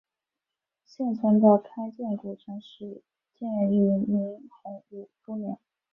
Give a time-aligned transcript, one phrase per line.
[0.83, 3.03] 现存的开建古城始
[3.37, 5.59] 建于明洪武初年。